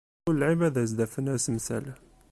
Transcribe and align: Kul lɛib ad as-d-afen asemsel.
Kul 0.23 0.35
lɛib 0.39 0.61
ad 0.67 0.75
as-d-afen 0.83 1.31
asemsel. 1.35 1.85